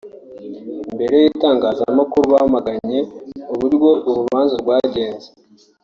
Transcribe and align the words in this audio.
imbere 0.89 1.15
y’itangazamakuru 1.23 2.25
bamaganye 2.33 2.99
uburyo 3.53 3.89
urubanza 4.09 4.53
rwagenze 4.63 5.29